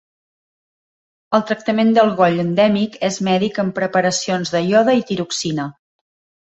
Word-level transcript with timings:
El 1.39 1.43
tractament 1.51 1.93
del 1.99 2.09
goll 2.21 2.41
endèmic 2.45 2.99
és 3.11 3.23
mèdic 3.31 3.63
amb 3.67 3.79
preparacions 3.83 4.57
de 4.57 4.67
iode 4.75 5.01
i 5.03 5.09
tiroxina. 5.13 5.73